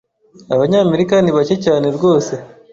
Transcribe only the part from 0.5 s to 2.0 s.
Abanyamerika ni bake cyane